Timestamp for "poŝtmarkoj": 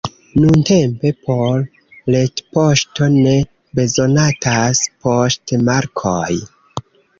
5.07-6.35